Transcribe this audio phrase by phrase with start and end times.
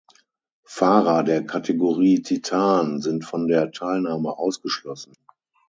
[0.65, 5.13] Fahrer der Kategorie "Titan" sind von der Teilnahme ausgeschlossen.